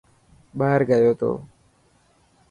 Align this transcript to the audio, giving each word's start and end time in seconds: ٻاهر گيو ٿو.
ٻاهر 0.57 0.81
گيو 0.89 1.11
ٿو. 1.19 1.31